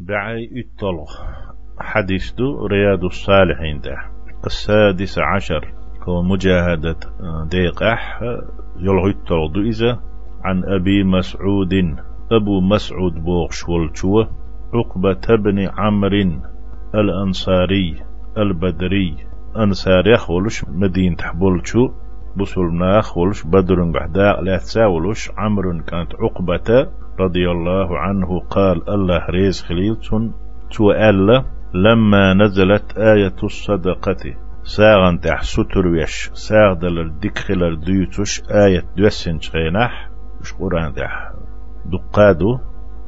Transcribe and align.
بعي 0.00 0.50
اتلغ 0.60 1.10
حديث 1.78 2.32
دو 2.32 2.66
رياض 2.66 3.04
الصالحين 3.04 3.80
ده. 3.80 3.96
السادس 4.46 5.18
عشر. 5.18 5.74
هو 6.08 6.22
مجاهدة 6.22 6.96
ديقح 7.50 8.20
يلغي 8.76 9.14
دو 9.54 9.60
إذا 9.60 10.00
عن 10.44 10.64
أبي 10.64 11.04
مسعود 11.04 11.74
أبو 12.32 12.60
مسعود 12.60 13.14
بوغش 13.24 13.68
والشوة 13.68 14.28
عقبة 14.74 15.36
بن 15.36 15.68
عمرو 15.78 16.40
الأنصاري 16.94 17.96
البدري 18.38 19.16
أنصار 19.56 20.06
يخولش 20.06 20.64
مدينة 20.68 21.16
حبولشو 21.22 21.88
بسول 22.36 22.74
ناخولش 22.74 23.42
بدر 23.42 23.84
بعداء 23.84 24.42
لا 24.42 24.56
تساولش 24.56 25.30
عمرو 25.38 25.82
كانت 25.82 26.14
عقبة 26.14 26.90
رضي 27.20 27.50
الله 27.50 27.98
عنه 27.98 28.40
قال 28.40 28.90
الله 28.90 29.26
ريز 29.30 29.62
خليلتون 29.62 30.34
ألا 30.80 31.44
لما 31.74 32.34
نزلت 32.34 32.98
آية 32.98 33.36
الصدقة 33.42 34.34
ساغن 34.62 35.20
تح 35.20 35.42
ستر 35.42 35.86
ويش 35.86 36.30
ساغ 36.32 36.72
دلر 36.74 37.08
ديكخلر 37.08 37.74
ديوتوش 37.74 38.42
آية 38.50 38.84
دوسن 38.96 39.40
شغينح 39.40 40.10
وش 40.40 40.52
قرآن 40.52 40.94
تح 40.94 41.32
دقادو 41.92 42.58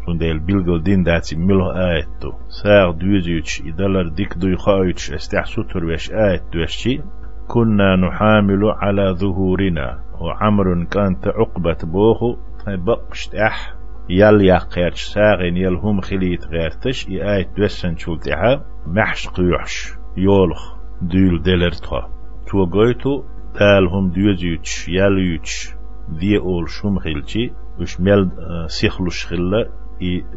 شون 0.07 0.19
ديل 0.19 0.39
بيلغل 0.39 0.83
دين 0.83 1.03
داتي 1.03 1.37
ملو 1.37 1.71
آيتو 1.71 2.33
ساغ 2.63 2.91
دوزيوش 2.91 3.63
إدلر 3.67 4.09
ديك 4.09 4.39
دوي 4.39 4.57
خايتش 4.57 5.13
استح 5.13 5.45
ستر 5.47 5.85
ويش 5.85 6.13
آية 6.13 6.43
دوشي 6.53 7.01
كنا 7.49 7.97
نحامل 7.97 8.63
على 8.65 9.15
ظهورنا 9.23 9.99
وعمر 10.21 10.85
كانت 10.85 11.29
عقبة 11.29 11.77
بوخو 11.85 12.37
بقشت 12.67 13.35
أح 13.35 13.82
يل 14.09 14.45
يقيرش 14.45 15.03
ساغين 15.03 15.57
يل 15.57 15.75
هم 15.75 16.01
خليت 16.01 16.47
غيرتش 16.47 17.09
إي 17.09 17.35
آية 17.37 17.49
دوسن 17.57 17.97
شولتها 17.97 18.65
محش 18.87 19.29
قيوحش 19.29 19.93
يولخ 20.17 20.75
ديل 21.03 21.43
دلرتها 21.43 22.11
تو 22.47 22.65
قويتو 22.65 23.25
تال 23.55 23.89
هم 23.91 24.11
دوزيوش 24.11 24.89
يليوش 24.89 25.75
دي 26.09 26.39
أول 26.39 26.71
شم 26.71 26.99
خلتي 26.99 27.53
وش 27.81 28.01
ميل 28.01 28.31
سيخلوش 28.67 29.27
خلا 29.27 29.69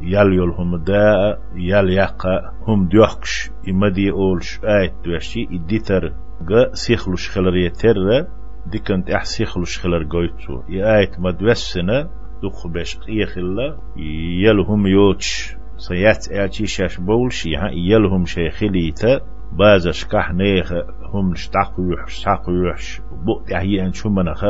يال 0.01 0.33
يول 0.33 0.49
هم 0.49 0.75
دا 0.83 1.37
يال 1.55 1.89
يقا 1.89 2.53
هم 2.67 2.87
ديوحكش 2.87 3.51
إما 3.69 3.89
دي 3.89 4.11
أولش 4.11 4.59
آية 4.63 4.93
دوشي 5.05 5.47
إديتر 5.51 6.13
غا 6.51 6.73
سيخلوش 6.73 7.29
خلر 7.29 7.55
يتر 7.55 7.95
دي 8.65 8.79
كنت 8.79 9.09
أح 9.09 9.25
سيخلوش 9.25 9.79
خلر 9.79 10.07
قويتو 10.11 10.61
إي 10.69 10.97
آية 10.97 11.11
دخ 12.43 12.67
بيش 12.67 12.97
قيخلا 12.97 13.77
يلهم 14.43 14.87
يوتش. 14.87 15.55
سيات 15.77 16.31
آتي 16.31 16.65
شاش 16.67 16.99
بولش 16.99 17.45
يلهم 17.73 18.25
شيخليتا 18.25 19.21
بازش 19.51 20.05
كح 20.05 20.33
نيخ 20.33 20.73
هم 21.13 21.35
شتاقو 21.35 22.05
شتاقو 22.07 22.51
يحش 22.51 23.01
بؤ 23.25 23.41
هي 23.47 23.85
أن 23.85 23.93
شمنخ. 23.93 24.43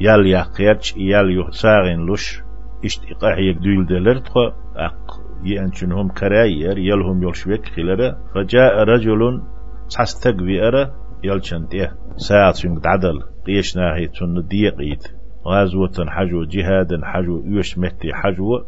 يال 0.00 0.26
يقيرش 0.26 0.96
يال 0.96 1.40
يحساغن 1.40 2.12
لش 2.12 2.42
اشتقاح 2.84 3.38
يقدول 3.38 3.86
دلرتخ 3.86 4.36
أق 4.76 5.20
يأنشنهم 5.44 6.08
كراير 6.08 6.78
يلهم 6.78 7.22
يلشوك 7.22 7.66
خلرة. 7.66 8.18
فجاء 8.34 8.84
رجل 8.84 9.42
تستقبي 9.90 10.68
أرى 10.68 10.90
يلشنتيه 11.24 11.96
ساعة 12.16 12.52
شنك 12.52 12.86
عدل 12.86 13.20
قيش 13.46 13.76
ناهي 13.76 14.08
تن 14.08 14.46
ديقيت. 14.48 15.21
غازوة 15.46 16.06
حجو 16.08 16.44
جهاد 16.44 17.00
حجو 17.04 17.42
يوش 17.44 17.78
متي 17.78 18.12
حجو 18.12 18.62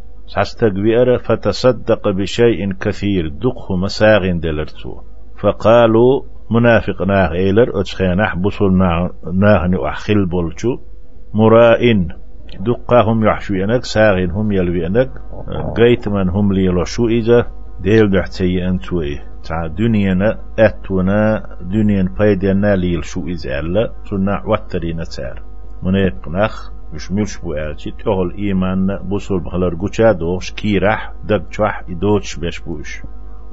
أرى 1.00 1.18
فتصدق 1.18 2.08
بشيء 2.08 2.72
كثير. 2.72 3.28
دقه 3.28 3.76
مساغن 3.76 4.40
دلرتو. 4.40 5.00
فقالوا 5.40 6.22
منافق 6.50 7.02
ناغ 7.02 7.32
إيلر 7.32 7.80
أتخينح 7.80 8.36
بصل 8.36 8.72
ناغ 9.34 9.66
نؤخل 9.66 10.26
بولشو 10.26 10.78
مرائن 11.34 12.08
دقاهم 12.60 13.24
يحشو 13.24 13.54
ينك 13.54 13.84
ساغين 13.84 14.30
هم 14.30 14.52
يلوي 14.52 14.84
ينك. 14.84 15.10
قيت 15.76 16.08
من 16.08 16.28
هم 16.28 16.52
لي 16.52 16.84
شو 16.84 17.08
إذا 17.08 17.46
ديل 17.80 18.10
دحتي 18.10 18.68
أنتوي 18.68 19.18
تع 19.44 19.66
دنيا 19.66 20.38
أتونا 20.58 21.42
دنيا 21.60 22.08
بايدنا 22.18 22.76
ليل 22.76 23.04
شو 23.04 23.26
إذا 23.26 23.60
ألا. 23.60 23.92
سنع 24.10 24.44
وترين 24.46 25.02
تار 25.16 25.53
من 25.84 25.94
يقنخ 25.94 26.70
مش 26.92 27.12
مش 27.12 27.38
بو 27.38 27.54
ألتي 27.54 27.90
تهل 27.90 28.34
إيمان 28.38 28.98
بوصل 29.02 29.40
بخلر 29.40 29.74
قوشا 29.74 30.12
دوش 30.12 30.52
كيرح 30.52 31.12
دق 31.24 31.42
شوح 31.50 31.82
إدوش 31.88 32.36
بيش 32.36 32.60
بوش. 32.60 33.02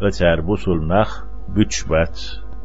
أتار 0.01 0.41
بوصل 0.41 0.87
نخ 0.87 1.23
بيتش 1.49 1.83
بات 1.83 2.19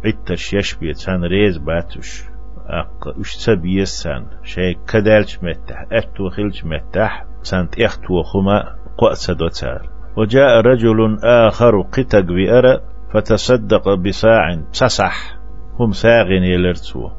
عتش 0.05 0.55
يشبي 0.55 0.93
تان 0.93 1.25
ريز 1.25 1.59
باتوش. 1.59 2.25
أق 2.67 3.19
وش 3.19 3.35
سبيسان 3.35 4.27
شيء 4.43 4.79
كدالش 4.89 5.39
متح 5.43 5.87
أتو 5.93 6.29
خلش 6.31 6.65
متح 6.65 7.25
سانت 7.43 7.81
إختو 7.81 8.23
خما 8.23 8.77
قوأس 8.99 9.31
دوتار 9.31 9.91
وجاء 10.17 10.61
رجل 10.61 11.19
آخر 11.23 11.81
قتق 11.81 12.21
بأرى 12.21 12.81
فتصدق 13.13 13.95
بساع 13.95 14.55
تسح 14.73 15.39
هم 15.81 15.93
ساغن 15.93 16.43
يلرتو 16.43 17.11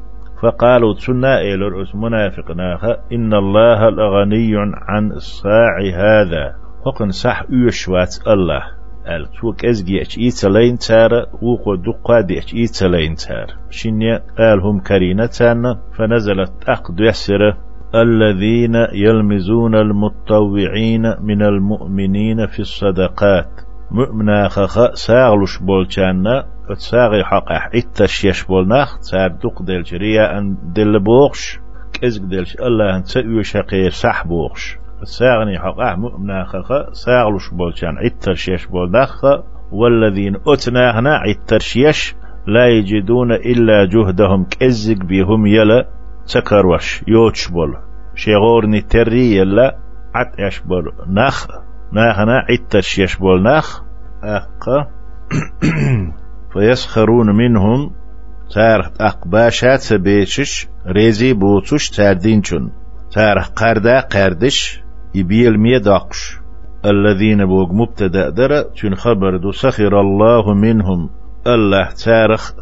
فقالوا 0.42 0.94
تنا 0.94 1.40
إلر 1.40 1.84
منافق 1.94 2.50
ناخا 2.50 2.96
إن 3.12 3.34
الله 3.34 3.88
الأغني 3.88 4.52
عن 4.88 5.12
الصاع 5.12 5.78
هذا. 5.94 6.54
وقن 6.86 7.10
صح 7.10 7.42
يشوات 7.50 8.16
الله. 8.26 8.62
ال 9.08 9.26
توك 9.40 9.64
أزجي 9.64 10.02
أش 10.02 10.18
إيتلين 10.18 10.78
تار 10.78 11.10
وقو 11.42 11.74
دقا 11.74 12.20
دي 12.20 12.38
أش 12.38 12.54
إيتلين 12.54 13.14
تار. 13.14 13.46
شنيا 13.70 14.22
قال 14.38 14.60
هم 14.60 14.80
فنزلت 15.98 16.52
أقد 16.68 17.00
يسر. 17.00 17.56
الذين 17.94 18.74
يلمزون 18.92 19.74
المتطوعين 19.74 21.02
من 21.20 21.42
المؤمنين 21.42 22.46
في 22.46 22.60
الصدقات. 22.60 23.67
مؤمنا 23.90 24.48
خخ 24.48 24.94
ساغلوش 24.94 25.58
بولشانا 25.58 26.46
تساغي 26.68 27.24
حق 27.24 27.52
اتش 27.74 28.24
يشبولناخ 28.24 28.98
تسار 28.98 29.28
ديل 29.60 29.82
جريا 29.82 30.38
ان 30.38 30.56
دل 30.62 30.98
بوغش 31.00 31.60
كزق 31.92 32.22
ديلش 32.22 32.56
الله 32.56 32.96
ان 32.96 33.02
تسأيو 33.02 33.42
شقير 33.42 33.90
صح 33.90 34.26
بوغش 34.26 34.78
ساغني 35.02 35.58
حقاه 35.58 35.94
مؤمنا 35.94 36.44
خخ 36.44 36.92
ساغلوش 36.92 37.50
بولشان 37.50 37.98
عتر 37.98 38.34
شيش 38.34 38.66
بولدخ 38.66 39.24
والذين 39.72 40.36
أتناهنا 40.46 41.14
عتر 41.14 41.58
شيش 41.58 42.14
لا 42.46 42.68
يجدون 42.68 43.32
إلا 43.32 43.84
جهدهم 43.84 44.44
كزق 44.44 45.04
بهم 45.04 45.46
يلا 45.46 45.88
تكروش 46.34 47.04
يوتش 47.08 47.48
بول 47.48 47.76
شغورني 48.14 48.80
تري 48.80 49.36
يلا 49.36 49.76
عت 50.14 50.38
يش 50.38 50.60
بول 50.60 50.92
نخ 51.08 51.46
ناهنا 51.92 52.44
عتر 52.50 52.80
شيش 52.80 53.16
بول 53.16 53.42
نخ 53.42 53.82
أق. 54.24 54.64
فيسخرون 56.52 57.36
منهم 57.36 57.90
تارخ 58.54 58.88
أقباشات 59.00 59.80
سبيشش 59.80 60.68
ريزي 60.86 61.32
بوتوش 61.32 61.90
تاردينشون 61.90 62.72
تارخ 63.12 63.48
قردا 63.50 64.00
قردش 64.00 64.82
يبيل 65.14 65.58
مية 65.58 65.78
داقش 65.78 66.38
الذين 66.84 67.46
بوق 67.46 67.72
مبتدأ 67.72 68.30
درا 68.30 68.62
تن 68.62 68.94
خبر 68.94 69.36
دو 69.36 69.52
سخر 69.52 70.00
الله 70.00 70.54
منهم. 70.54 71.10
الله 71.46 71.88
تارخ 72.04 72.52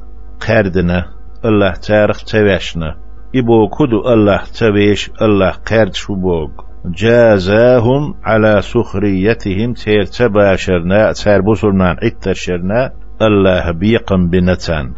قردنا 0.48 1.04
الله 1.44 1.72
تارخ 1.72 2.25
تواشنا 2.25 2.97
إبو 3.34 3.69
كدو 3.69 4.12
الله 4.12 4.43
تويش 4.58 5.10
الله 5.22 5.50
قرد 5.50 5.94
شو 5.94 6.14
بوق. 6.14 6.66
جازاهم 6.86 8.14
على 8.24 8.62
سخريتهم 8.62 9.72
تير 9.72 10.04
تباشرنا 10.04 11.12
تير 11.12 11.41
بصرنا 11.41 11.96
عتشرنا 12.02 12.93
الله 13.22 13.70
بيقم 13.70 14.28
بنتان. 14.28 14.93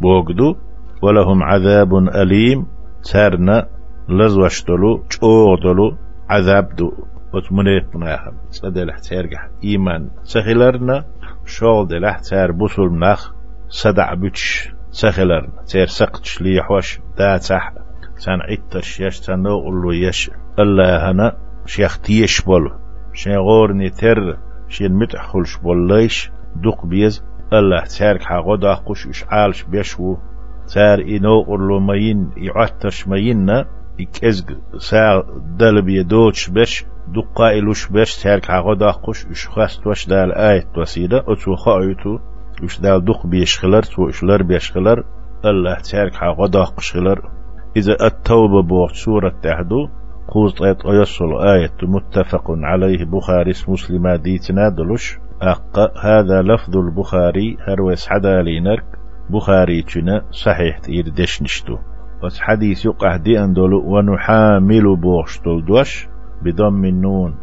بوغدو 0.00 0.56
ولهم 1.02 1.42
عذاب 1.42 1.94
أليم 1.94 2.66
تارنا 3.12 3.68
لزوشتلو 4.08 5.04
چوغدلو 5.10 5.96
عذاب 6.30 6.76
دو 6.76 6.92
وتمنيت 7.34 7.96
مناخم 7.96 8.32
صدى 8.50 8.84
لحتيرجح 8.84 9.48
إيمان. 9.64 10.10
سخلرنا 10.22 11.04
شغل 11.46 11.86
دي 11.86 11.98
لحتير 11.98 12.52
بوصل 12.52 12.82
مناخ 12.82 13.32
بوش 14.14 14.68
سخلرنا 14.90 15.62
تير 15.66 15.86
سقتش 15.86 16.42
لي 16.42 16.62
حوش 16.62 17.00
دا 17.18 17.36
تح 17.36 17.72
سان 18.22 18.40
عتش 18.48 19.00
يش 19.00 19.20
تنو 19.20 19.60
قلو 19.64 19.92
يش 19.92 20.30
الله 20.58 21.10
هنا 21.10 21.36
شيخ 21.66 21.98
تيش 21.98 22.40
بول 22.40 22.64
شيغورني 23.12 23.90
تر 23.90 24.38
شين 24.68 24.92
متحخلش 24.92 25.56
بوليش 25.56 26.30
دوق 26.56 26.86
بيز 26.86 27.24
الله 27.52 27.84
تارك 27.98 28.22
حاغو 28.22 28.56
دا 28.56 28.74
قش 28.74 29.06
إشعالش 29.06 29.62
بيشو 29.62 30.16
تار 30.74 30.98
إنو 31.00 31.42
قلو 31.42 31.80
مين 31.80 32.30
يعتش 32.36 33.08
ميننا 33.08 33.66
إكزق 34.00 34.46
ساعة 34.78 35.24
دلبي 35.58 36.02
دوتش 36.02 36.50
بش 36.50 36.84
دقا 37.08 37.50
إلوش 37.58 37.88
بيش 37.88 38.22
تارك 38.22 38.50
عقود 38.50 38.82
أخوش 38.82 39.26
إش 39.26 39.48
خاست 39.48 39.86
وش 39.86 40.06
دال 40.06 40.32
آية 40.32 40.66
وسيدة 40.76 41.24
أتو 41.28 41.56
خايتو 41.56 42.18
إش 42.64 42.80
دال 42.80 43.04
دق 43.04 43.26
بيشخلر 43.26 43.82
تو 43.82 44.08
إشلر 44.08 44.42
بيشخلر 44.42 45.04
الله 45.44 45.74
تارك 45.74 46.22
عقود 46.22 46.56
أخوشخلر 46.56 47.41
إذا 47.76 47.96
التوبة 48.06 48.62
بوقت 48.62 48.94
سورة 48.94 49.32
تحدو 49.42 49.88
قوز 50.28 50.54
طيط 50.54 50.86
يصل 50.86 51.40
آية 51.42 51.76
متفق 51.82 52.44
عليه 52.48 53.04
بخاري 53.04 53.52
مسلمة 53.68 54.16
ديتنا 54.16 54.68
دلوش 54.68 55.18
أق 55.42 55.98
هذا 56.04 56.42
لفظ 56.42 56.76
البخاري 56.76 57.56
هروس 57.68 58.08
حدا 58.08 58.42
لينرك 58.42 58.84
بخاري 59.30 59.82
تنا 59.82 60.22
صحيح 60.30 60.78
تير 60.78 61.08
دشنشتو 61.08 61.78
بس 62.24 62.40
حديث 62.40 62.84
يقع 62.84 63.16
دي 63.16 63.40
أندولو 63.44 63.82
ونحامل 63.86 64.96
بوشتل 64.96 65.64
دوش 65.64 66.08
بضم 66.42 66.84
النون 66.84 67.34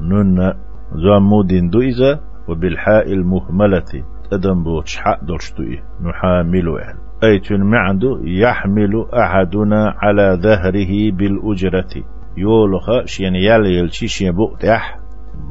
نون 0.00 0.52
زمود 0.94 1.70
دوئزة 1.70 2.20
وبالحاء 2.48 3.12
المهملة 3.12 4.04
أدم 4.32 4.62
بوش 4.62 4.96
حق 4.96 5.24
درشتوئي 5.24 5.82
نحامل 6.02 6.68
أهل 6.68 7.05
أي 7.24 7.40
عنده 7.72 8.20
يحمل 8.24 9.06
أحدنا 9.14 9.94
على 9.98 10.38
ظهره 10.42 11.12
بالأجرة. 11.12 12.04
يولخ 12.36 13.04
شين 13.04 13.34
يال 13.34 13.66
يلشي 13.66 14.08
شين 14.08 14.32
بؤتح 14.32 14.98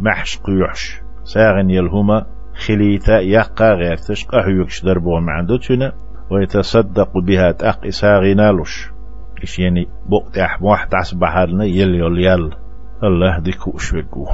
محش 0.01 0.38
قيوحش 0.38 1.01
ساغن 1.23 1.69
يلهما 1.69 2.25
خليتا 2.67 3.19
يقا 3.19 3.73
غير 3.73 3.97
تشقى 3.97 4.47
هيوكش 4.47 4.85
دربو 4.85 5.17
عنده 5.17 5.57
تنا 5.57 5.94
ويتصدق 6.31 7.17
بها 7.17 7.51
تأق 7.51 7.85
إساغنالوش 7.85 8.91
إش 9.44 9.59
يعني 9.59 9.88
بؤتح 10.09 10.61
موحد 10.61 10.95
عصبحالنا 10.95 11.65
يل 11.65 11.95
يل 11.95 12.19
يل 12.19 12.50
الله 13.03 13.39
ديكو 13.39 13.75
أشوكو 13.75 14.25